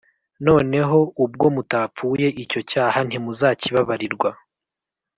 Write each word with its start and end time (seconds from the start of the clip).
«Noneho 0.47 0.97
ubwo 1.23 1.45
mutapfuye, 1.55 2.27
icyo 2.43 2.59
cyaha 2.71 2.99
ntimuzakibabarirwa.» 3.07 4.29